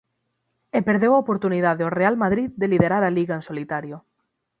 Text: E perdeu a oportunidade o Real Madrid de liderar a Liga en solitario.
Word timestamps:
E 0.77 0.79
perdeu 0.89 1.11
a 1.13 1.21
oportunidade 1.23 1.85
o 1.87 1.93
Real 1.99 2.15
Madrid 2.23 2.49
de 2.61 2.69
liderar 2.73 3.03
a 3.05 3.15
Liga 3.17 3.33
en 3.35 3.43
solitario. 3.49 3.97